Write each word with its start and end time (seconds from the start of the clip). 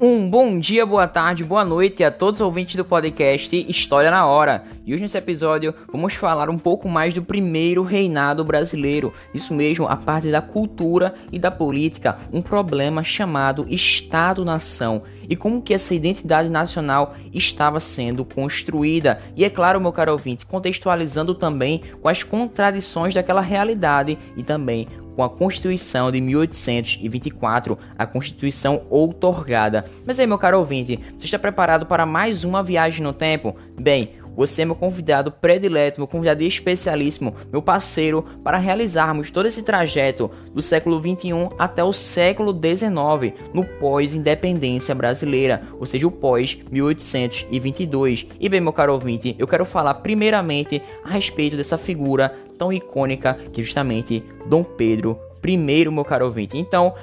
Um 0.00 0.30
bom 0.30 0.60
dia, 0.60 0.86
boa 0.86 1.08
tarde, 1.08 1.42
boa 1.42 1.64
noite 1.64 2.04
a 2.04 2.10
todos 2.12 2.40
os 2.40 2.46
ouvintes 2.46 2.76
do 2.76 2.84
podcast 2.84 3.66
História 3.68 4.12
na 4.12 4.24
Hora. 4.26 4.62
E 4.86 4.94
hoje 4.94 5.02
nesse 5.02 5.18
episódio 5.18 5.74
vamos 5.90 6.14
falar 6.14 6.48
um 6.48 6.56
pouco 6.56 6.88
mais 6.88 7.12
do 7.12 7.20
primeiro 7.20 7.82
reinado 7.82 8.44
brasileiro. 8.44 9.12
Isso 9.34 9.52
mesmo, 9.52 9.88
a 9.88 9.96
parte 9.96 10.30
da 10.30 10.40
cultura 10.40 11.16
e 11.32 11.38
da 11.38 11.50
política, 11.50 12.16
um 12.32 12.40
problema 12.40 13.02
chamado 13.02 13.66
Estado-nação 13.68 15.02
e 15.28 15.34
como 15.34 15.60
que 15.60 15.74
essa 15.74 15.92
identidade 15.92 16.48
nacional 16.48 17.16
estava 17.34 17.80
sendo 17.80 18.24
construída. 18.24 19.20
E 19.34 19.44
é 19.44 19.50
claro, 19.50 19.80
meu 19.80 19.92
caro 19.92 20.12
ouvinte, 20.12 20.46
contextualizando 20.46 21.34
também 21.34 21.82
com 22.00 22.08
as 22.08 22.22
contradições 22.22 23.14
daquela 23.14 23.40
realidade 23.40 24.16
e 24.36 24.44
também 24.44 24.86
com 25.18 25.24
a 25.24 25.28
Constituição 25.28 26.12
de 26.12 26.20
1824, 26.20 27.76
a 27.98 28.06
Constituição 28.06 28.82
outorgada. 28.88 29.84
Mas 30.06 30.20
aí, 30.20 30.28
meu 30.28 30.38
caro 30.38 30.60
ouvinte, 30.60 31.00
você 31.18 31.24
está 31.24 31.36
preparado 31.36 31.86
para 31.86 32.06
mais 32.06 32.44
uma 32.44 32.62
viagem 32.62 33.02
no 33.02 33.12
tempo? 33.12 33.56
Bem, 33.76 34.12
você 34.36 34.62
é 34.62 34.64
meu 34.64 34.76
convidado 34.76 35.32
predileto, 35.32 35.98
meu 35.98 36.06
convidado 36.06 36.44
especialíssimo, 36.44 37.34
meu 37.50 37.60
parceiro 37.60 38.24
para 38.44 38.58
realizarmos 38.58 39.32
todo 39.32 39.48
esse 39.48 39.64
trajeto 39.64 40.30
do 40.54 40.62
século 40.62 41.00
21 41.00 41.48
até 41.58 41.82
o 41.82 41.92
século 41.92 42.52
19, 42.52 43.34
no 43.52 43.64
pós-independência 43.64 44.94
brasileira, 44.94 45.64
ou 45.80 45.86
seja, 45.86 46.06
o 46.06 46.12
pós-1822. 46.12 48.28
E 48.38 48.48
bem, 48.48 48.60
meu 48.60 48.72
caro 48.72 48.92
ouvinte, 48.92 49.34
eu 49.36 49.48
quero 49.48 49.64
falar 49.64 49.94
primeiramente 49.94 50.80
a 51.02 51.10
respeito 51.10 51.56
dessa 51.56 51.76
figura 51.76 52.46
tão 52.58 52.72
icônica 52.72 53.34
que 53.52 53.62
justamente 53.62 54.22
Dom 54.46 54.64
Pedro 54.64 55.18
I, 55.46 55.56
meu 55.56 56.04
caro 56.04 56.26
ouvinte. 56.26 56.58
Então, 56.58 56.94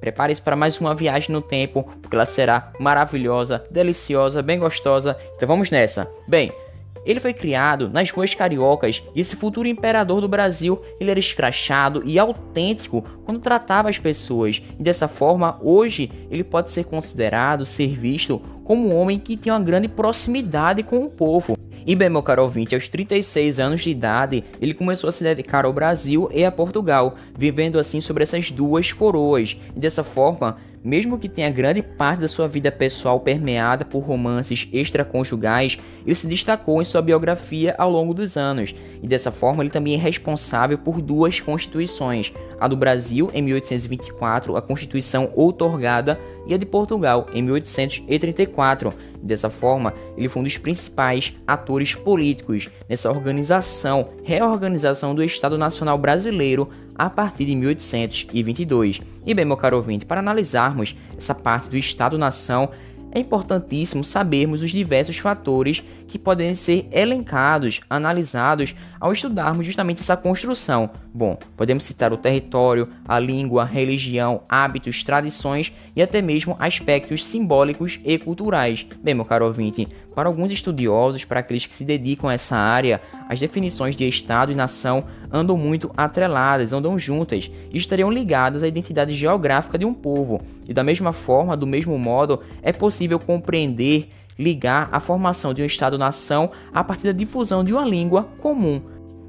Prepare-se 0.00 0.42
para 0.42 0.54
mais 0.54 0.78
uma 0.78 0.94
viagem 0.94 1.32
no 1.32 1.40
tempo, 1.40 1.84
porque 2.00 2.14
ela 2.14 2.26
será 2.26 2.70
maravilhosa, 2.78 3.64
deliciosa, 3.70 4.42
bem 4.42 4.58
gostosa. 4.58 5.16
Então 5.34 5.48
vamos 5.48 5.70
nessa. 5.70 6.08
Bem, 6.28 6.52
ele 7.04 7.20
foi 7.20 7.32
criado 7.32 7.88
nas 7.88 8.10
ruas 8.10 8.34
cariocas 8.34 9.02
e 9.14 9.20
esse 9.20 9.36
futuro 9.36 9.68
imperador 9.68 10.20
do 10.20 10.28
Brasil, 10.28 10.82
ele 11.00 11.10
era 11.10 11.20
escrachado 11.20 12.02
e 12.04 12.18
autêntico 12.18 13.04
quando 13.24 13.40
tratava 13.40 13.88
as 13.88 13.98
pessoas. 13.98 14.62
E 14.78 14.82
dessa 14.82 15.08
forma, 15.08 15.58
hoje 15.62 16.10
ele 16.30 16.44
pode 16.44 16.70
ser 16.70 16.84
considerado, 16.84 17.64
ser 17.64 17.96
visto 17.96 18.40
como 18.64 18.88
um 18.88 18.96
homem 18.96 19.18
que 19.18 19.36
tinha 19.36 19.54
uma 19.54 19.64
grande 19.64 19.86
proximidade 19.86 20.82
com 20.82 20.98
o 20.98 21.10
povo. 21.10 21.56
E 21.86 21.94
bem, 21.94 22.10
meu 22.10 22.20
caro 22.20 22.42
ouvinte, 22.42 22.74
aos 22.74 22.88
36 22.88 23.60
anos 23.60 23.80
de 23.80 23.90
idade, 23.90 24.42
ele 24.60 24.74
começou 24.74 25.06
a 25.06 25.12
se 25.12 25.22
dedicar 25.22 25.64
ao 25.64 25.72
Brasil 25.72 26.28
e 26.34 26.44
a 26.44 26.50
Portugal, 26.50 27.14
vivendo 27.38 27.78
assim 27.78 28.00
sobre 28.00 28.24
essas 28.24 28.50
duas 28.50 28.92
coroas. 28.92 29.56
E 29.74 29.78
dessa 29.78 30.02
forma, 30.02 30.56
mesmo 30.86 31.18
que 31.18 31.28
tenha 31.28 31.50
grande 31.50 31.82
parte 31.82 32.20
da 32.20 32.28
sua 32.28 32.46
vida 32.46 32.70
pessoal 32.70 33.18
permeada 33.18 33.84
por 33.84 34.04
romances 34.04 34.68
extraconjugais, 34.72 35.76
ele 36.06 36.14
se 36.14 36.28
destacou 36.28 36.80
em 36.80 36.84
sua 36.84 37.02
biografia 37.02 37.74
ao 37.76 37.90
longo 37.90 38.14
dos 38.14 38.36
anos, 38.36 38.72
e 39.02 39.08
dessa 39.08 39.32
forma 39.32 39.64
ele 39.64 39.70
também 39.70 39.94
é 39.94 39.98
responsável 39.98 40.78
por 40.78 41.02
duas 41.02 41.40
constituições, 41.40 42.32
a 42.60 42.68
do 42.68 42.76
Brasil 42.76 43.28
em 43.34 43.42
1824, 43.42 44.56
a 44.56 44.62
Constituição 44.62 45.32
outorgada, 45.34 46.20
e 46.46 46.54
a 46.54 46.56
de 46.56 46.64
Portugal 46.64 47.26
em 47.34 47.42
1834. 47.42 48.94
E 49.20 49.26
dessa 49.26 49.50
forma, 49.50 49.92
ele 50.16 50.28
foi 50.28 50.40
um 50.40 50.44
dos 50.44 50.56
principais 50.56 51.34
atores 51.46 51.94
políticos 51.94 52.68
nessa 52.88 53.10
organização, 53.10 54.10
reorganização 54.22 55.14
do 55.14 55.24
Estado 55.24 55.58
Nacional 55.58 55.98
Brasileiro 55.98 56.70
a 56.98 57.10
partir 57.10 57.44
de 57.44 57.54
1822. 57.54 59.00
E 59.24 59.34
bem, 59.34 59.44
meu 59.44 59.56
caro 59.56 59.76
ouvinte, 59.76 60.06
para 60.06 60.20
analisarmos 60.20 60.96
essa 61.16 61.34
parte 61.34 61.68
do 61.68 61.76
Estado-nação, 61.76 62.70
é 63.12 63.18
importantíssimo 63.18 64.04
sabermos 64.04 64.62
os 64.62 64.70
diversos 64.70 65.18
fatores 65.18 65.82
que 66.06 66.18
podem 66.18 66.54
ser 66.54 66.86
elencados, 66.90 67.80
analisados 67.88 68.74
ao 69.00 69.12
estudarmos 69.12 69.66
justamente 69.66 70.00
essa 70.00 70.16
construção. 70.16 70.90
Bom, 71.12 71.38
podemos 71.56 71.84
citar 71.84 72.12
o 72.12 72.16
território, 72.16 72.88
a 73.06 73.18
língua, 73.18 73.62
a 73.62 73.66
religião, 73.66 74.42
hábitos, 74.48 75.02
tradições 75.02 75.72
e 75.94 76.02
até 76.02 76.20
mesmo 76.22 76.56
aspectos 76.58 77.24
simbólicos 77.24 78.00
e 78.04 78.18
culturais. 78.18 78.86
Bem, 79.02 79.14
meu 79.14 79.24
caro 79.24 79.46
ouvinte, 79.46 79.88
para 80.14 80.28
alguns 80.28 80.50
estudiosos, 80.50 81.24
para 81.24 81.40
aqueles 81.40 81.66
que 81.66 81.74
se 81.74 81.84
dedicam 81.84 82.30
a 82.30 82.34
essa 82.34 82.56
área, 82.56 83.00
as 83.28 83.38
definições 83.38 83.94
de 83.94 84.08
Estado 84.08 84.52
e 84.52 84.54
nação 84.54 85.04
andam 85.30 85.56
muito 85.56 85.90
atreladas, 85.96 86.72
andam 86.72 86.98
juntas 86.98 87.50
e 87.70 87.76
estariam 87.76 88.10
ligadas 88.10 88.62
à 88.62 88.68
identidade 88.68 89.14
geográfica 89.14 89.78
de 89.78 89.84
um 89.84 89.92
povo. 89.92 90.40
E 90.66 90.72
da 90.72 90.82
mesma 90.82 91.12
forma, 91.12 91.56
do 91.56 91.66
mesmo 91.66 91.98
modo, 91.98 92.40
é 92.62 92.72
possível 92.72 93.18
compreender 93.18 94.08
ligar 94.38 94.88
a 94.92 95.00
formação 95.00 95.54
de 95.54 95.62
um 95.62 95.66
Estado-nação 95.66 96.50
a 96.72 96.84
partir 96.84 97.04
da 97.04 97.12
difusão 97.12 97.64
de 97.64 97.72
uma 97.72 97.84
língua 97.84 98.24
comum. 98.38 98.80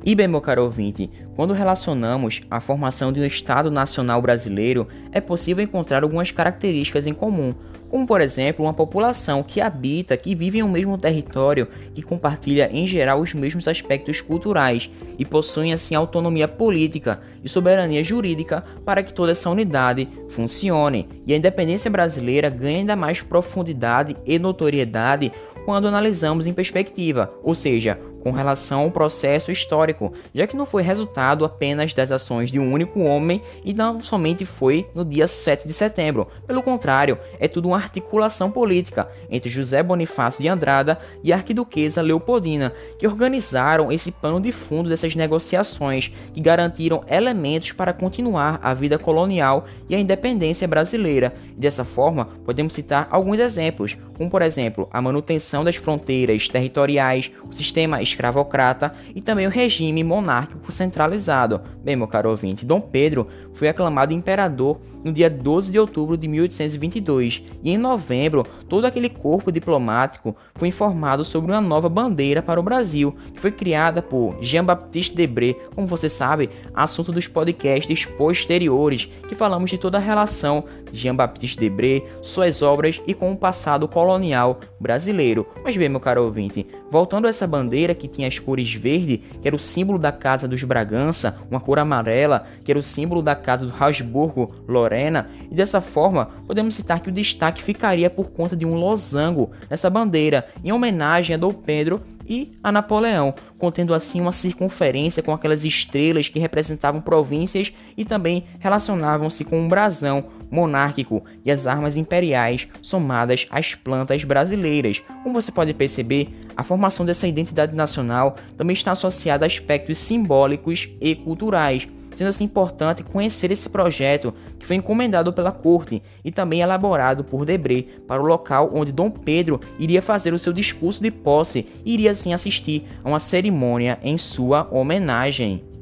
E 0.05 0.13
bem, 0.13 0.27
meu 0.27 0.39
caro 0.39 0.63
ouvinte, 0.63 1.09
quando 1.35 1.53
relacionamos 1.53 2.41
a 2.49 2.59
formação 2.59 3.11
de 3.11 3.19
um 3.19 3.25
Estado 3.25 3.71
nacional 3.71 4.21
brasileiro, 4.21 4.87
é 5.11 5.19
possível 5.19 5.63
encontrar 5.63 6.03
algumas 6.03 6.31
características 6.31 7.07
em 7.07 7.13
comum, 7.13 7.53
como 7.89 8.05
por 8.05 8.21
exemplo 8.21 8.65
uma 8.65 8.73
população 8.73 9.43
que 9.43 9.61
habita, 9.61 10.17
que 10.17 10.35
vive 10.35 10.59
em 10.59 10.63
um 10.63 10.69
mesmo 10.69 10.97
território, 10.97 11.67
que 11.93 12.01
compartilha 12.01 12.69
em 12.71 12.87
geral 12.87 13.19
os 13.19 13.33
mesmos 13.33 13.67
aspectos 13.67 14.21
culturais 14.21 14.89
e 15.17 15.25
possuem 15.25 15.73
assim 15.73 15.95
autonomia 15.95 16.47
política 16.47 17.21
e 17.43 17.49
soberania 17.49 18.03
jurídica 18.03 18.63
para 18.85 19.03
que 19.03 19.13
toda 19.13 19.31
essa 19.31 19.49
unidade 19.49 20.07
funcione. 20.29 21.07
E 21.25 21.33
a 21.33 21.37
independência 21.37 21.89
brasileira 21.89 22.49
ganha 22.49 22.79
ainda 22.79 22.95
mais 22.95 23.21
profundidade 23.21 24.15
e 24.25 24.37
notoriedade 24.37 25.31
quando 25.67 25.87
analisamos 25.87 26.45
em 26.45 26.53
perspectiva, 26.53 27.33
ou 27.43 27.53
seja, 27.53 27.99
com 28.23 28.31
relação 28.31 28.81
ao 28.81 28.91
processo 28.91 29.51
histórico, 29.51 30.13
já 30.33 30.45
que 30.47 30.55
não 30.55 30.65
foi 30.65 30.81
resultado 30.81 31.45
apenas 31.45 31.93
das 31.93 32.11
ações 32.11 32.51
de 32.51 32.59
um 32.59 32.71
único 32.71 33.01
homem 33.01 33.41
e 33.63 33.73
não 33.73 34.01
somente 34.01 34.45
foi 34.45 34.87
no 34.93 35.05
dia 35.05 35.27
7 35.27 35.67
de 35.67 35.73
setembro. 35.73 36.27
Pelo 36.45 36.63
contrário, 36.63 37.17
é 37.39 37.47
tudo 37.47 37.69
uma 37.69 37.77
articulação 37.77 38.51
política 38.51 39.09
entre 39.29 39.49
José 39.49 39.81
Bonifácio 39.81 40.41
de 40.41 40.47
Andrada 40.47 40.99
e 41.23 41.31
a 41.31 41.35
arquiduquesa 41.37 42.01
Leopoldina, 42.01 42.73
que 42.97 43.07
organizaram 43.07 43.91
esse 43.91 44.11
pano 44.11 44.41
de 44.41 44.51
fundo 44.51 44.89
dessas 44.89 45.15
negociações, 45.15 46.11
que 46.33 46.41
garantiram 46.41 47.03
elementos 47.09 47.71
para 47.71 47.93
continuar 47.93 48.59
a 48.61 48.73
vida 48.73 48.97
colonial 48.97 49.65
e 49.89 49.95
a 49.95 49.99
independência 49.99 50.67
brasileira. 50.67 51.33
Dessa 51.55 51.83
forma, 51.83 52.25
podemos 52.45 52.73
citar 52.73 53.07
alguns 53.09 53.39
exemplos, 53.39 53.97
como 54.15 54.29
por 54.29 54.41
exemplo, 54.41 54.87
a 54.91 55.01
manutenção 55.01 55.63
das 55.63 55.75
fronteiras 55.75 56.47
territoriais, 56.47 57.31
o 57.49 57.53
sistema 57.53 58.01
escravocrata 58.07 58.93
e 59.13 59.21
também 59.21 59.47
o 59.47 59.49
regime 59.51 60.03
monárquico 60.03 60.71
centralizado. 60.71 61.61
Bem, 61.87 61.95
meu 61.95 62.05
caro 62.05 62.29
ouvinte, 62.29 62.65
Dom 62.65 62.81
Pedro 62.81 63.29
foi 63.53 63.69
aclamado 63.69 64.11
imperador 64.11 64.81
no 65.05 65.13
dia 65.13 65.29
12 65.29 65.71
de 65.71 65.79
outubro 65.79 66.17
de 66.17 66.27
1822 66.27 67.41
e 67.63 67.71
em 67.71 67.77
novembro 67.77 68.45
todo 68.67 68.83
aquele 68.83 69.07
corpo 69.07 69.53
diplomático 69.53 70.35
foi 70.55 70.67
informado 70.67 71.23
sobre 71.23 71.49
uma 71.49 71.61
nova 71.61 71.87
bandeira 71.87 72.41
para 72.41 72.59
o 72.59 72.63
Brasil, 72.63 73.15
que 73.33 73.39
foi 73.39 73.51
criada 73.51 74.01
por 74.01 74.37
Jean-Baptiste 74.41 75.15
Debré, 75.15 75.53
como 75.73 75.87
você 75.87 76.09
sabe, 76.09 76.49
assunto 76.73 77.13
dos 77.13 77.25
podcasts 77.25 78.05
posteriores, 78.05 79.05
que 79.29 79.33
falamos 79.33 79.69
de 79.69 79.77
toda 79.77 79.97
a 79.97 80.01
relação 80.01 80.65
de 80.91 80.99
Jean-Baptiste 80.99 81.57
Debré, 81.57 82.03
suas 82.21 82.61
obras 82.61 83.01
e 83.07 83.13
com 83.13 83.31
o 83.31 83.37
passado 83.37 83.87
colonial 83.87 84.59
brasileiro. 84.77 85.47
Mas 85.63 85.77
bem, 85.77 85.87
meu 85.87 86.01
caro 86.01 86.25
ouvinte, 86.25 86.67
voltando 86.91 87.27
a 87.27 87.29
essa 87.29 87.47
bandeira 87.47 87.95
que 87.95 88.09
tinha 88.09 88.27
as 88.27 88.39
cores 88.39 88.73
verde, 88.73 89.23
que 89.41 89.47
era 89.47 89.55
o 89.55 89.59
símbolo 89.59 89.97
da 89.97 90.11
Casa 90.11 90.49
dos 90.49 90.61
Bragança, 90.63 91.39
uma 91.49 91.61
cor 91.61 91.76
amarela, 91.81 92.47
que 92.63 92.71
era 92.71 92.79
o 92.79 92.83
símbolo 92.83 93.21
da 93.21 93.35
Casa 93.35 93.65
do 93.65 93.73
Habsburgo-Lorena, 93.77 95.29
e 95.49 95.55
dessa 95.55 95.81
forma 95.81 96.29
podemos 96.45 96.75
citar 96.75 96.99
que 96.99 97.09
o 97.09 97.13
destaque 97.13 97.63
ficaria 97.63 98.09
por 98.09 98.31
conta 98.31 98.55
de 98.55 98.65
um 98.65 98.75
losango 98.75 99.51
nessa 99.69 99.89
bandeira, 99.89 100.47
em 100.63 100.71
homenagem 100.71 101.35
a 101.35 101.37
Dom 101.37 101.53
Pedro 101.53 102.01
e 102.27 102.57
a 102.61 102.71
Napoleão, 102.71 103.33
contendo 103.57 103.93
assim 103.93 104.19
uma 104.19 104.31
circunferência 104.31 105.23
com 105.23 105.31
aquelas 105.31 105.63
estrelas 105.63 106.27
que 106.27 106.39
representavam 106.39 107.01
províncias 107.01 107.71
e 107.95 108.03
também 108.03 108.43
relacionavam-se 108.59 109.45
com 109.45 109.59
um 109.59 109.69
brasão 109.69 110.25
monárquico 110.49 111.23
e 111.43 111.51
as 111.51 111.67
armas 111.67 111.95
imperiais 111.95 112.67
somadas 112.81 113.47
às 113.49 113.75
plantas 113.75 114.23
brasileiras. 114.23 115.01
Como 115.23 115.41
você 115.41 115.51
pode 115.51 115.73
perceber, 115.73 116.29
a 116.55 116.63
formação 116.63 117.05
dessa 117.05 117.27
identidade 117.27 117.75
nacional 117.75 118.35
também 118.57 118.73
está 118.73 118.91
associada 118.91 119.45
a 119.45 119.47
aspectos 119.47 119.97
simbólicos 119.97 120.89
e 120.99 121.15
culturais, 121.15 121.87
sendo 122.15 122.29
assim 122.29 122.45
importante 122.45 123.03
conhecer 123.03 123.51
esse 123.51 123.69
projeto 123.69 124.33
que 124.57 124.65
foi 124.65 124.75
encomendado 124.75 125.31
pela 125.31 125.51
corte 125.51 126.01
e 126.25 126.31
também 126.31 126.61
elaborado 126.61 127.23
por 127.23 127.45
Debré 127.45 127.85
para 128.07 128.21
o 128.21 128.25
local 128.25 128.71
onde 128.73 128.91
Dom 128.91 129.11
Pedro 129.11 129.61
iria 129.77 130.01
fazer 130.01 130.33
o 130.33 130.39
seu 130.39 130.51
discurso 130.51 131.01
de 131.01 131.11
posse 131.11 131.65
e 131.85 131.93
iria 131.93 132.11
assim 132.11 132.33
assistir 132.33 132.87
a 133.03 133.09
uma 133.09 133.19
cerimônia 133.19 133.99
em 134.01 134.17
sua 134.17 134.67
homenagem. 134.71 135.76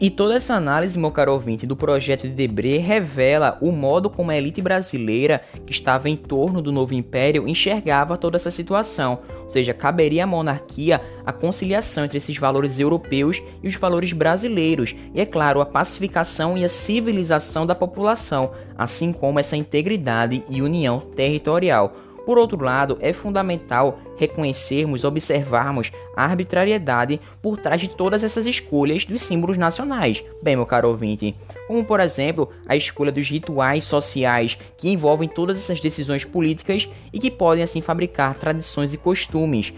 E 0.00 0.08
toda 0.08 0.34
essa 0.34 0.54
análise, 0.54 0.98
meu 0.98 1.10
caro 1.10 1.34
ouvinte, 1.34 1.66
do 1.66 1.76
projeto 1.76 2.22
de 2.22 2.32
Debré 2.32 2.78
revela 2.78 3.58
o 3.60 3.70
modo 3.70 4.08
como 4.08 4.30
a 4.30 4.36
elite 4.36 4.62
brasileira 4.62 5.42
que 5.66 5.72
estava 5.72 6.08
em 6.08 6.16
torno 6.16 6.62
do 6.62 6.72
novo 6.72 6.94
império 6.94 7.46
enxergava 7.46 8.16
toda 8.16 8.38
essa 8.38 8.50
situação. 8.50 9.18
Ou 9.42 9.50
seja, 9.50 9.74
caberia 9.74 10.24
à 10.24 10.26
monarquia 10.26 11.02
a 11.26 11.34
conciliação 11.34 12.06
entre 12.06 12.16
esses 12.16 12.38
valores 12.38 12.80
europeus 12.80 13.42
e 13.62 13.68
os 13.68 13.74
valores 13.74 14.14
brasileiros, 14.14 14.94
e 15.14 15.20
é 15.20 15.26
claro, 15.26 15.60
a 15.60 15.66
pacificação 15.66 16.56
e 16.56 16.64
a 16.64 16.68
civilização 16.68 17.66
da 17.66 17.74
população, 17.74 18.52
assim 18.78 19.12
como 19.12 19.38
essa 19.38 19.54
integridade 19.54 20.42
e 20.48 20.62
união 20.62 21.00
territorial. 21.14 21.94
Por 22.24 22.38
outro 22.38 22.62
lado, 22.62 22.98
é 23.00 23.12
fundamental 23.12 23.98
reconhecermos, 24.16 25.04
observarmos 25.04 25.90
a 26.14 26.24
arbitrariedade 26.24 27.20
por 27.40 27.58
trás 27.58 27.80
de 27.80 27.88
todas 27.88 28.22
essas 28.22 28.46
escolhas 28.46 29.04
dos 29.04 29.22
símbolos 29.22 29.56
nacionais. 29.56 30.22
Bem, 30.42 30.56
meu 30.56 30.66
caro 30.66 30.88
ouvinte, 30.88 31.34
como 31.66 31.84
por 31.84 32.00
exemplo 32.00 32.50
a 32.66 32.76
escolha 32.76 33.10
dos 33.10 33.28
rituais 33.28 33.84
sociais 33.84 34.58
que 34.76 34.90
envolvem 34.90 35.28
todas 35.28 35.56
essas 35.56 35.80
decisões 35.80 36.24
políticas 36.24 36.88
e 37.12 37.18
que 37.18 37.30
podem 37.30 37.64
assim 37.64 37.80
fabricar 37.80 38.34
tradições 38.34 38.92
e 38.92 38.98
costumes, 38.98 39.72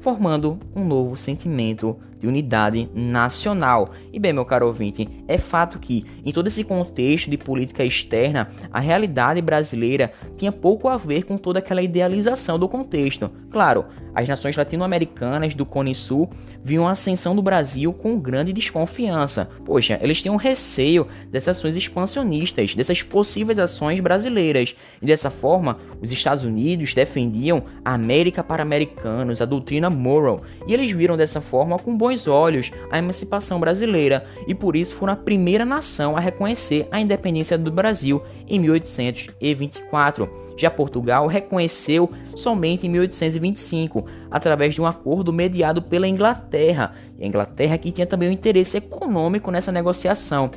formando 0.00 0.58
um 0.74 0.84
novo 0.84 1.16
sentimento 1.16 1.96
de 2.18 2.26
unidade 2.26 2.88
nacional. 2.94 3.92
E 4.12 4.18
bem, 4.18 4.32
meu 4.32 4.44
caro 4.44 4.66
ouvinte, 4.66 5.08
é 5.26 5.38
fato 5.38 5.78
que, 5.78 6.04
em 6.24 6.32
todo 6.32 6.48
esse 6.48 6.64
contexto 6.64 7.30
de 7.30 7.36
política 7.36 7.84
externa, 7.84 8.48
a 8.72 8.80
realidade 8.80 9.40
brasileira 9.40 10.12
tinha 10.36 10.52
pouco 10.52 10.88
a 10.88 10.96
ver 10.96 11.24
com 11.24 11.36
toda 11.36 11.58
aquela 11.58 11.82
idealização 11.82 12.58
do 12.58 12.68
contexto. 12.68 13.30
Claro, 13.50 13.86
as 14.14 14.28
nações 14.28 14.56
latino-americanas 14.56 15.54
do 15.54 15.64
Cone 15.64 15.94
Sul 15.94 16.28
viam 16.62 16.88
a 16.88 16.90
ascensão 16.90 17.36
do 17.36 17.42
Brasil 17.42 17.92
com 17.92 18.18
grande 18.18 18.52
desconfiança. 18.52 19.48
Poxa, 19.64 19.98
eles 20.02 20.20
tinham 20.20 20.36
receio 20.36 21.06
dessas 21.30 21.56
ações 21.56 21.76
expansionistas, 21.76 22.74
dessas 22.74 23.02
possíveis 23.02 23.58
ações 23.58 24.00
brasileiras. 24.00 24.74
E 25.00 25.06
dessa 25.06 25.30
forma, 25.30 25.78
os 26.00 26.10
Estados 26.10 26.42
Unidos 26.42 26.94
defendiam 26.94 27.62
a 27.84 27.94
América 27.94 28.42
para 28.42 28.62
americanos, 28.62 29.40
a 29.40 29.44
doutrina 29.44 29.88
Monroe, 29.88 30.40
e 30.66 30.74
eles 30.74 30.90
viram 30.90 31.16
dessa 31.16 31.40
forma 31.40 31.78
com 31.78 31.96
bons 32.08 32.26
olhos 32.26 32.72
a 32.90 32.98
emancipação 32.98 33.60
brasileira 33.60 34.26
e 34.46 34.54
por 34.54 34.74
isso 34.74 34.94
foram 34.94 35.12
a 35.12 35.16
primeira 35.16 35.64
nação 35.64 36.16
a 36.16 36.20
reconhecer 36.20 36.88
a 36.90 36.98
independência 36.98 37.58
do 37.58 37.70
Brasil 37.70 38.22
em 38.46 38.58
1824. 38.58 40.48
Já 40.56 40.70
Portugal 40.70 41.26
reconheceu 41.26 42.10
somente 42.34 42.86
em 42.86 42.90
1825, 42.90 44.06
através 44.28 44.74
de 44.74 44.80
um 44.80 44.86
acordo 44.86 45.32
mediado 45.32 45.82
pela 45.82 46.08
Inglaterra. 46.08 46.94
E 47.16 47.24
a 47.24 47.26
Inglaterra 47.26 47.78
que 47.78 47.92
tinha 47.92 48.06
também 48.06 48.28
um 48.28 48.32
interesse 48.32 48.78
econômico 48.78 49.52
nessa 49.52 49.70
negociação. 49.70 50.50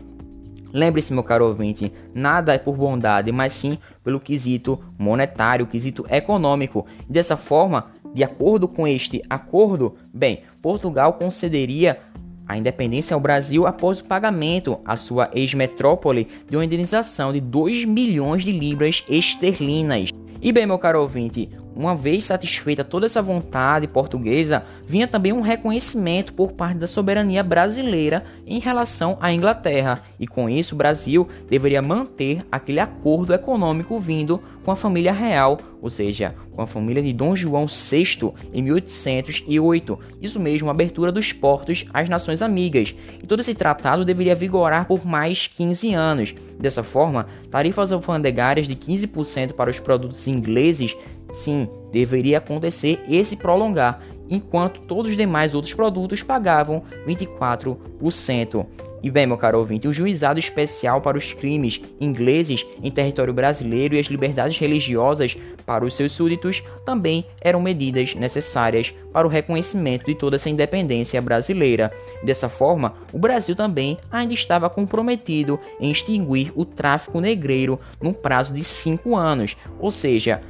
Lembre-se, 0.74 1.14
meu 1.14 1.24
caro 1.24 1.46
ouvinte, 1.46 1.92
nada 2.16 2.54
é 2.54 2.58
por 2.58 2.78
bondade, 2.78 3.32
mas 3.32 3.54
sim 3.54 3.78
pelo 4.04 4.20
quesito 4.20 4.80
monetário, 4.98 5.68
quesito 5.68 6.06
econômico. 6.10 6.88
Dessa 7.10 7.36
forma, 7.36 7.92
de 8.14 8.24
acordo 8.24 8.68
com 8.68 8.88
este 8.88 9.22
acordo, 9.30 9.96
bem, 10.14 10.42
Portugal 10.62 11.14
concederia 11.14 12.00
a 12.46 12.58
independência 12.58 13.14
ao 13.14 13.20
Brasil 13.20 13.66
após 13.66 14.02
o 14.02 14.06
pagamento 14.06 14.80
à 14.84 14.98
sua 14.98 15.30
ex-metrópole 15.34 16.28
de 16.50 16.58
uma 16.58 16.66
indenização 16.66 17.32
de 17.32 17.40
2 17.40 17.86
milhões 17.86 18.44
de 18.44 18.52
libras 18.52 19.04
esterlinas. 19.08 20.10
E 20.42 20.52
bem, 20.52 20.66
meu 20.66 20.78
caro 20.78 21.02
ouvinte, 21.02 21.50
uma 21.82 21.96
vez 21.96 22.26
satisfeita 22.26 22.84
toda 22.84 23.06
essa 23.06 23.22
vontade 23.22 23.88
portuguesa, 23.88 24.64
vinha 24.88 25.08
também 25.08 25.34
um 25.34 25.42
reconhecimento 25.42 26.34
por 26.34 26.54
parte 26.54 26.78
da 26.78 26.88
soberania 26.88 27.44
brasileira 27.44 28.24
em 28.46 28.60
relação 28.60 29.18
à 29.20 29.32
Inglaterra, 29.34 30.04
e 30.20 30.28
com 30.28 30.50
isso 30.50 30.76
o 30.76 30.78
Brasil 30.78 31.28
deveria 31.50 31.82
manter 31.82 32.46
aquele 32.52 32.80
acordo 32.80 33.34
econômico 33.34 34.00
vindo 34.00 34.42
com 34.64 34.72
a 34.72 34.76
família 34.76 35.12
real, 35.12 35.60
ou 35.82 35.90
seja, 35.90 36.36
com 36.52 36.62
a 36.62 36.68
família 36.68 37.02
de 37.02 37.12
Dom 37.12 37.36
João 37.36 37.66
VI 37.66 38.32
em 38.54 38.62
1808. 38.62 40.00
Isso 40.22 40.40
mesmo, 40.40 40.70
abertura 40.70 41.12
dos 41.12 41.34
portos 41.34 41.86
às 41.94 42.08
nações 42.08 42.42
amigas. 42.42 42.94
E 43.22 43.26
todo 43.26 43.40
esse 43.40 43.56
tratado 43.56 44.06
deveria 44.06 44.36
vigorar 44.36 44.86
por 44.86 45.06
mais 45.06 45.48
15 45.48 45.94
anos. 45.94 46.36
Dessa 46.60 46.84
forma, 46.84 47.26
tarifas 47.50 47.92
alfandegárias 47.92 48.68
de 48.68 48.76
15% 48.76 49.54
para 49.54 49.72
os 49.72 49.80
produtos 49.80 50.28
ingleses 50.28 50.96
Sim, 51.32 51.70
deveria 51.92 52.38
acontecer 52.38 53.04
esse 53.10 53.36
prolongar, 53.36 54.02
enquanto 54.30 54.82
todos 54.82 55.12
os 55.12 55.18
demais 55.18 55.54
outros 55.54 55.74
produtos 55.74 56.24
pagavam 56.24 56.84
24%. 57.08 58.66
E 59.04 59.10
bem, 59.10 59.26
meu 59.26 59.38
caro 59.38 59.58
ouvinte, 59.58 59.88
o 59.88 59.94
juizado 59.94 60.40
especial 60.40 61.02
para 61.02 61.18
os 61.18 61.34
crimes 61.34 61.82
ingleses 62.00 62.64
em 62.84 62.92
território 62.92 63.34
brasileiro 63.34 63.96
e 63.96 64.00
as 64.00 64.06
liberdades 64.06 64.60
religiosas 64.60 65.36
para 65.66 65.84
os 65.84 65.96
seus 65.96 66.12
súditos 66.12 66.62
também 66.86 67.26
eram 67.42 67.60
medidas 67.60 68.14
necessárias 68.14 68.94
para 69.12 69.26
o 69.26 69.30
reconhecimento 69.30 70.06
de 70.06 70.14
toda 70.14 70.36
essa 70.36 70.52
independência 70.52 71.20
brasileira. 71.20 71.92
Dessa 72.24 72.48
forma, 72.48 72.94
o 73.12 73.18
Brasil 73.18 73.56
também 73.56 73.98
ainda 74.12 74.36
estava 74.36 74.70
comprometido 74.70 75.60
em 75.80 75.90
extinguir 75.92 76.52
o 76.56 76.64
tráfico 76.64 77.20
negreiro 77.20 77.80
num 78.00 78.14
prazo 78.14 78.54
de 78.54 78.64
cinco 78.64 79.16
anos, 79.16 79.58
ou 79.80 79.90
seja, 79.90 80.42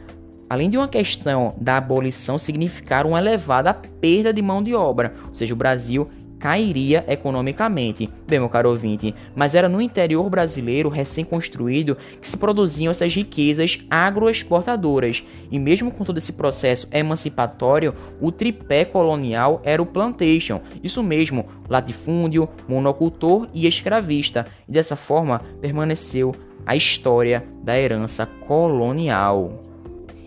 além 0.51 0.69
de 0.69 0.77
uma 0.77 0.87
questão 0.89 1.55
da 1.61 1.77
abolição 1.77 2.37
significar 2.37 3.07
uma 3.07 3.19
elevada 3.19 3.73
perda 3.73 4.33
de 4.33 4.41
mão 4.41 4.61
de 4.61 4.75
obra, 4.75 5.13
ou 5.29 5.33
seja, 5.33 5.53
o 5.53 5.57
Brasil 5.57 6.09
cairia 6.37 7.05
economicamente. 7.07 8.09
Bem, 8.27 8.37
meu 8.37 8.49
caro 8.49 8.69
ouvinte, 8.69 9.15
mas 9.33 9.55
era 9.55 9.69
no 9.69 9.81
interior 9.81 10.29
brasileiro 10.29 10.89
recém-construído 10.89 11.95
que 12.19 12.27
se 12.27 12.35
produziam 12.35 12.91
essas 12.91 13.15
riquezas 13.15 13.79
agroexportadoras. 13.89 15.23
E 15.49 15.57
mesmo 15.57 15.89
com 15.89 16.03
todo 16.03 16.17
esse 16.17 16.33
processo 16.33 16.85
emancipatório, 16.91 17.95
o 18.19 18.29
tripé 18.29 18.83
colonial 18.83 19.61
era 19.63 19.81
o 19.81 19.85
plantation. 19.85 20.59
Isso 20.83 21.01
mesmo, 21.01 21.45
latifúndio, 21.69 22.49
monocultor 22.67 23.47
e 23.53 23.67
escravista. 23.67 24.45
E 24.67 24.71
dessa 24.73 24.97
forma 24.97 25.39
permaneceu 25.61 26.35
a 26.65 26.75
história 26.75 27.45
da 27.63 27.79
herança 27.79 28.25
colonial. 28.25 29.70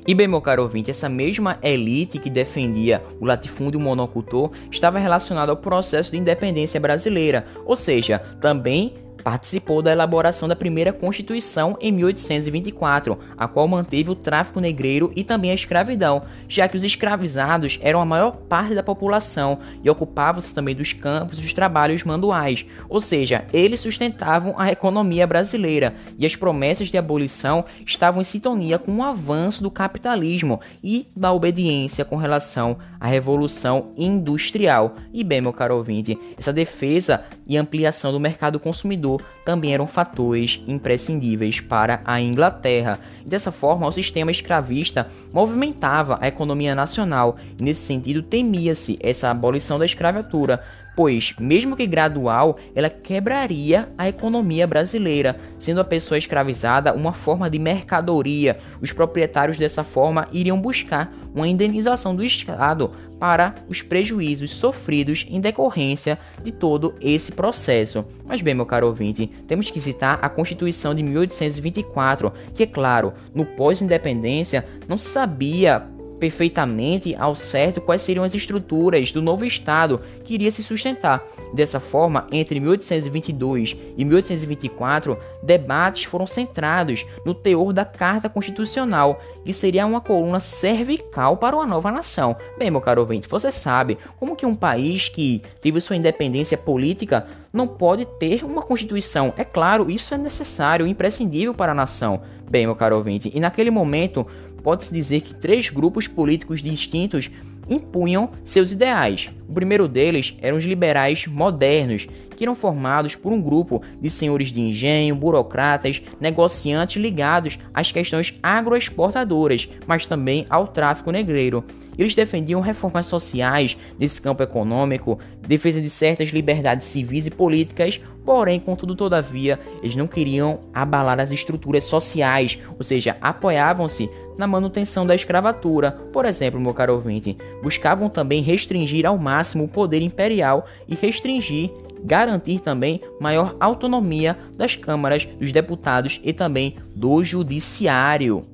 E 0.06 0.14
bem, 0.14 0.28
meu 0.28 0.42
caro 0.42 0.62
ouvinte, 0.62 0.90
essa 0.90 1.08
mesma 1.08 1.58
elite 1.62 2.18
que 2.18 2.28
defendia 2.28 3.02
o 3.18 3.24
latifúndio 3.24 3.80
monocultor 3.80 4.50
estava 4.70 4.98
relacionada 4.98 5.50
ao 5.50 5.56
processo 5.56 6.10
de 6.10 6.18
independência 6.18 6.78
brasileira, 6.78 7.46
ou 7.64 7.74
seja, 7.74 8.18
também 8.38 8.92
participou 9.25 9.81
da 9.81 9.91
elaboração 9.91 10.47
da 10.47 10.55
primeira 10.55 10.93
Constituição 10.93 11.79
em 11.81 11.91
1824, 11.91 13.19
a 13.37 13.49
qual 13.49 13.66
manteve 13.66 14.11
o 14.11 14.14
tráfico 14.14 14.61
negreiro 14.61 15.11
e 15.16 15.25
também 15.25 15.50
a 15.50 15.54
escravidão, 15.54 16.23
já 16.47 16.69
que 16.69 16.76
os 16.76 16.85
escravizados 16.85 17.78
eram 17.81 18.00
a 18.00 18.04
maior 18.04 18.33
parte 18.33 18.75
da 18.75 18.83
população 18.83 19.59
e 19.83 19.88
ocupavam-se 19.88 20.54
também 20.54 20.76
dos 20.76 20.93
campos 20.93 21.38
e 21.38 21.43
dos 21.43 21.54
trabalhos 21.54 22.04
manuais, 22.04 22.66
ou 22.87 23.00
seja, 23.00 23.47
eles 23.52 23.81
sustentavam 23.81 24.54
a 24.59 24.71
economia 24.71 25.26
brasileira 25.26 25.95
e 26.19 26.26
as 26.26 26.37
promessas 26.37 26.88
de 26.88 26.99
abolição 26.99 27.64
estavam 27.87 28.21
em 28.21 28.25
sintonia 28.25 28.78
com 28.78 28.93
o 28.93 29.02
avanço 29.02 29.62
do 29.62 29.71
capitalismo 29.71 30.61
e 30.83 31.09
da 31.16 31.33
obediência 31.33 32.04
com 32.04 32.16
relação 32.16 32.76
à 33.00 33.07
revolução 33.07 33.93
industrial. 33.97 34.97
E 35.12 35.25
bem, 35.25 35.40
meu 35.40 35.52
caro 35.52 35.76
ouvinte, 35.76 36.19
essa 36.37 36.52
defesa 36.52 37.25
e 37.47 37.57
ampliação 37.57 38.12
do 38.12 38.21
mercado 38.21 38.61
consumidor 38.61 39.13
também 39.44 39.75
eram 39.75 39.87
fatores 39.87 40.61
imprescindíveis 40.66 41.61
para 41.61 42.00
a 42.04 42.21
Inglaterra. 42.21 42.99
Dessa 43.25 43.50
forma, 43.50 43.87
o 43.87 43.92
sistema 43.92 44.30
escravista 44.30 45.09
movimentava 45.33 46.18
a 46.21 46.28
economia 46.28 46.75
nacional 46.75 47.37
e, 47.59 47.62
nesse 47.62 47.83
sentido, 47.83 48.23
temia-se 48.23 48.99
essa 49.00 49.30
abolição 49.30 49.78
da 49.78 49.85
escravatura, 49.85 50.62
pois, 50.96 51.34
mesmo 51.38 51.76
que 51.76 51.86
gradual, 51.86 52.58
ela 52.74 52.88
quebraria 52.88 53.88
a 53.98 54.08
economia 54.08 54.66
brasileira, 54.66 55.38
sendo 55.58 55.80
a 55.80 55.84
pessoa 55.84 56.18
escravizada 56.18 56.94
uma 56.94 57.12
forma 57.12 57.50
de 57.50 57.58
mercadoria. 57.58 58.58
Os 58.80 58.92
proprietários 58.92 59.58
dessa 59.58 59.82
forma 59.82 60.28
iriam 60.32 60.60
buscar 60.60 61.12
uma 61.34 61.48
indenização 61.48 62.14
do 62.14 62.24
Estado 62.24 62.92
para 63.18 63.54
os 63.68 63.82
prejuízos 63.82 64.50
sofridos 64.50 65.26
em 65.28 65.40
decorrência 65.40 66.18
de 66.42 66.52
todo 66.52 66.94
esse 67.00 67.32
processo. 67.32 68.04
Mas 68.24 68.42
bem, 68.42 68.54
meu 68.54 68.66
caro 68.66 68.86
ouvinte, 68.86 69.26
temos 69.46 69.70
que 69.70 69.80
citar 69.80 70.18
a 70.20 70.28
Constituição 70.28 70.94
de 70.94 71.02
1824, 71.02 72.32
que 72.54 72.64
é 72.64 72.66
claro, 72.66 73.14
no 73.34 73.44
pós-independência 73.44 74.66
não 74.86 74.98
se 74.98 75.08
sabia 75.08 75.93
perfeitamente 76.18 77.14
ao 77.18 77.35
certo 77.35 77.80
quais 77.80 78.02
seriam 78.02 78.25
as 78.25 78.35
estruturas 78.35 79.12
do 79.12 79.21
novo 79.21 79.44
Estado 79.44 80.00
que 80.25 80.35
iria 80.35 80.50
se 80.50 80.62
sustentar. 80.62 81.25
Dessa 81.52 81.78
forma, 81.78 82.26
entre 82.33 82.59
1822 82.59 83.76
e 83.97 84.04
1824, 84.04 85.16
debates 85.42 86.04
foram 86.04 86.26
centrados 86.26 87.04
no 87.25 87.35
teor 87.35 87.73
da 87.73 87.85
Carta 87.85 88.28
Constitucional, 88.28 89.21
que 89.44 89.52
seria 89.52 89.87
uma 89.87 90.00
coluna 90.00 90.40
cervical 90.40 91.37
para 91.37 91.56
uma 91.56 91.66
nova 91.66 91.92
nação. 91.92 92.37
Bem, 92.59 92.71
meu 92.71 92.80
caro 92.80 93.02
ouvinte, 93.02 93.28
você 93.28 93.52
sabe 93.52 93.99
como 94.18 94.37
que 94.37 94.47
um 94.47 94.54
país 94.54 95.09
que 95.09 95.42
teve 95.61 95.80
sua 95.80 95.97
independência 95.97 96.56
política 96.56 97.26
não 97.52 97.68
pode 97.68 98.04
ter 98.18 98.44
uma 98.44 98.62
constituição. 98.62 99.33
É 99.37 99.44
claro, 99.44 99.88
isso 99.88 100.12
é 100.12 100.18
necessário, 100.18 100.87
imprescindível 100.87 101.54
para 101.54 101.71
a 101.71 101.75
nação. 101.75 102.23
Bem, 102.50 102.66
meu 102.66 102.75
caro 102.75 102.97
ouvinte, 102.97 103.30
e 103.33 103.40
naquele 103.40 103.71
momento 103.71 104.26
pode-se 104.64 104.92
dizer 104.92 105.21
que 105.21 105.35
três 105.35 105.68
grupos 105.68 106.09
políticos 106.09 106.61
distintos 106.61 107.30
impunham 107.68 108.30
seus 108.42 108.73
ideais. 108.73 109.30
O 109.49 109.52
primeiro 109.52 109.87
deles 109.87 110.35
eram 110.40 110.56
os 110.56 110.64
liberais 110.64 111.26
modernos, 111.26 112.06
que 112.37 112.44
eram 112.44 112.56
formados 112.56 113.14
por 113.14 113.33
um 113.33 113.40
grupo 113.40 113.83
de 114.00 114.11
senhores 114.11 114.49
de 114.50 114.61
engenho, 114.61 115.14
burocratas, 115.14 116.02
negociantes 116.21 117.00
ligados 117.00 117.59
às 117.73 117.92
questões 117.92 118.35
agroexportadoras, 118.42 119.68
mas 119.87 120.04
também 120.04 120.47
ao 120.50 120.66
tráfico 120.66 121.12
negreiro. 121.12 121.62
Eles 121.98 122.14
defendiam 122.14 122.60
reformas 122.60 123.06
sociais 123.06 123.76
nesse 123.98 124.20
campo 124.20 124.42
econômico, 124.42 125.18
defesa 125.46 125.80
de 125.80 125.90
certas 125.90 126.30
liberdades 126.30 126.86
civis 126.86 127.26
e 127.26 127.30
políticas, 127.30 128.00
porém, 128.24 128.58
contudo, 128.58 128.94
todavia, 128.94 129.58
eles 129.82 129.96
não 129.96 130.06
queriam 130.06 130.60
abalar 130.72 131.20
as 131.20 131.30
estruturas 131.30 131.84
sociais, 131.84 132.58
ou 132.78 132.84
seja, 132.84 133.16
apoiavam-se 133.20 134.08
na 134.36 134.46
manutenção 134.46 135.06
da 135.06 135.14
escravatura. 135.14 135.92
Por 136.12 136.24
exemplo, 136.24 136.60
meu 136.60 136.74
caro 136.74 136.94
ouvinte, 136.94 137.36
buscavam 137.62 138.08
também 138.08 138.42
restringir 138.42 139.06
ao 139.06 139.18
máximo 139.18 139.64
o 139.64 139.68
poder 139.68 140.02
imperial 140.02 140.66
e 140.88 140.94
restringir 140.94 141.70
garantir 142.04 142.60
também 142.60 143.00
maior 143.18 143.56
autonomia 143.58 144.36
das 144.56 144.76
câmaras 144.76 145.24
dos 145.24 145.50
deputados 145.50 146.20
e 146.22 146.32
também 146.32 146.76
do 146.94 147.24
judiciário. 147.24 148.53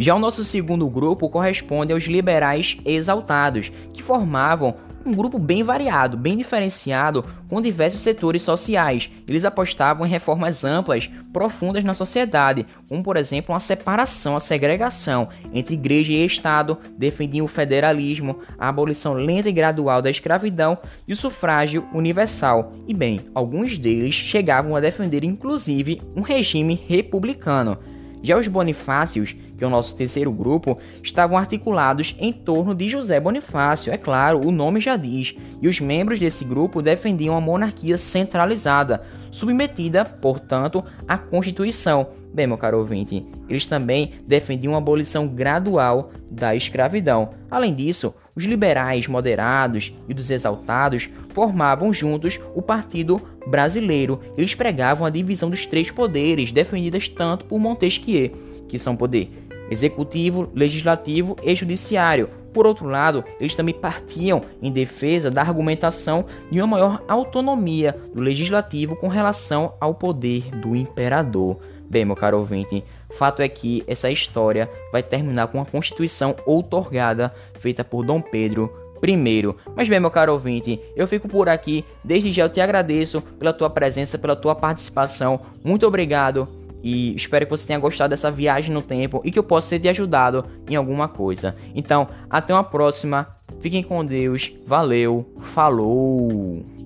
Já 0.00 0.14
o 0.14 0.18
nosso 0.18 0.42
segundo 0.42 0.88
grupo 0.88 1.28
corresponde 1.28 1.92
aos 1.92 2.04
liberais 2.04 2.78
exaltados, 2.86 3.70
que 3.92 4.02
formavam 4.02 4.74
um 5.04 5.12
grupo 5.12 5.38
bem 5.38 5.62
variado, 5.62 6.16
bem 6.16 6.38
diferenciado, 6.38 7.22
com 7.50 7.60
diversos 7.60 8.00
setores 8.00 8.40
sociais. 8.40 9.10
Eles 9.28 9.44
apostavam 9.44 10.06
em 10.06 10.08
reformas 10.08 10.64
amplas, 10.64 11.10
profundas 11.34 11.84
na 11.84 11.92
sociedade, 11.92 12.64
como 12.88 13.02
por 13.02 13.18
exemplo 13.18 13.52
uma 13.52 13.60
separação, 13.60 14.34
a 14.34 14.40
segregação 14.40 15.28
entre 15.52 15.74
igreja 15.74 16.14
e 16.14 16.24
Estado, 16.24 16.78
defendiam 16.96 17.44
o 17.44 17.48
federalismo, 17.48 18.38
a 18.58 18.70
abolição 18.70 19.12
lenta 19.12 19.50
e 19.50 19.52
gradual 19.52 20.00
da 20.00 20.10
escravidão 20.10 20.78
e 21.06 21.12
o 21.12 21.16
sufrágio 21.16 21.86
universal. 21.92 22.72
E 22.88 22.94
bem, 22.94 23.20
alguns 23.34 23.76
deles 23.76 24.14
chegavam 24.14 24.74
a 24.74 24.80
defender 24.80 25.24
inclusive 25.24 26.00
um 26.16 26.22
regime 26.22 26.80
republicano. 26.88 27.76
Já 28.22 28.36
os 28.36 28.46
Bonifácios, 28.46 29.34
que 29.60 29.64
é 29.64 29.66
o 29.66 29.70
nosso 29.70 29.94
terceiro 29.94 30.32
grupo, 30.32 30.78
estavam 31.02 31.36
articulados 31.36 32.16
em 32.18 32.32
torno 32.32 32.74
de 32.74 32.88
José 32.88 33.20
Bonifácio, 33.20 33.92
é 33.92 33.98
claro, 33.98 34.40
o 34.42 34.50
nome 34.50 34.80
já 34.80 34.96
diz, 34.96 35.36
e 35.60 35.68
os 35.68 35.78
membros 35.78 36.18
desse 36.18 36.46
grupo 36.46 36.80
defendiam 36.80 37.36
a 37.36 37.42
monarquia 37.42 37.98
centralizada, 37.98 39.02
submetida, 39.30 40.02
portanto, 40.02 40.82
à 41.06 41.18
Constituição. 41.18 42.06
Bem, 42.32 42.46
meu 42.46 42.56
caro 42.56 42.78
ouvinte, 42.78 43.26
eles 43.50 43.66
também 43.66 44.12
defendiam 44.26 44.74
a 44.74 44.78
abolição 44.78 45.28
gradual 45.28 46.10
da 46.30 46.56
escravidão. 46.56 47.32
Além 47.50 47.74
disso, 47.74 48.14
os 48.34 48.44
liberais 48.44 49.06
moderados 49.06 49.92
e 50.08 50.14
dos 50.14 50.30
exaltados 50.30 51.10
formavam 51.34 51.92
juntos 51.92 52.40
o 52.54 52.62
Partido 52.62 53.20
Brasileiro. 53.46 54.20
Eles 54.38 54.54
pregavam 54.54 55.06
a 55.06 55.10
divisão 55.10 55.50
dos 55.50 55.66
três 55.66 55.90
poderes, 55.90 56.50
defendidas 56.50 57.08
tanto 57.08 57.44
por 57.44 57.58
Montesquieu, 57.58 58.30
que 58.66 58.78
são 58.78 58.96
poder 58.96 59.49
executivo, 59.70 60.50
legislativo 60.54 61.36
e 61.42 61.54
judiciário. 61.54 62.28
Por 62.52 62.66
outro 62.66 62.88
lado, 62.88 63.24
eles 63.38 63.54
também 63.54 63.74
partiam 63.74 64.42
em 64.60 64.72
defesa 64.72 65.30
da 65.30 65.40
argumentação 65.40 66.26
de 66.50 66.60
uma 66.60 66.66
maior 66.66 67.02
autonomia 67.06 67.96
do 68.12 68.20
legislativo 68.20 68.96
com 68.96 69.08
relação 69.08 69.74
ao 69.80 69.94
poder 69.94 70.50
do 70.56 70.74
imperador. 70.74 71.58
Bem, 71.88 72.04
meu 72.04 72.16
caro 72.16 72.38
ouvinte, 72.38 72.84
fato 73.10 73.42
é 73.42 73.48
que 73.48 73.84
essa 73.86 74.10
história 74.10 74.70
vai 74.92 75.02
terminar 75.02 75.48
com 75.48 75.58
uma 75.58 75.64
constituição 75.64 76.36
outorgada 76.44 77.32
feita 77.58 77.84
por 77.84 78.04
Dom 78.04 78.20
Pedro 78.20 78.72
I. 79.02 79.54
Mas 79.74 79.88
bem, 79.88 79.98
meu 79.98 80.10
caro 80.10 80.32
ouvinte, 80.32 80.80
eu 80.94 81.08
fico 81.08 81.28
por 81.28 81.48
aqui. 81.48 81.84
Desde 82.04 82.32
já 82.32 82.44
eu 82.44 82.48
te 82.48 82.60
agradeço 82.60 83.22
pela 83.38 83.52
tua 83.52 83.70
presença, 83.70 84.18
pela 84.18 84.36
tua 84.36 84.54
participação. 84.54 85.40
Muito 85.64 85.86
obrigado 85.86 86.48
e 86.82 87.14
espero 87.14 87.46
que 87.46 87.50
você 87.50 87.66
tenha 87.66 87.78
gostado 87.78 88.10
dessa 88.10 88.30
viagem 88.30 88.72
no 88.72 88.82
tempo 88.82 89.20
e 89.24 89.30
que 89.30 89.38
eu 89.38 89.44
possa 89.44 89.70
ter 89.70 89.80
te 89.80 89.88
ajudado 89.88 90.44
em 90.68 90.76
alguma 90.76 91.08
coisa. 91.08 91.54
Então, 91.74 92.08
até 92.28 92.52
uma 92.52 92.64
próxima. 92.64 93.28
Fiquem 93.60 93.82
com 93.82 94.04
Deus. 94.04 94.52
Valeu. 94.66 95.34
Falou. 95.40 96.79